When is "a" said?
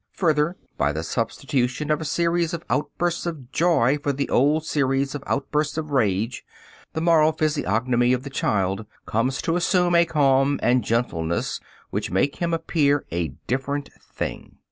2.01-2.05, 9.93-10.05, 13.11-13.27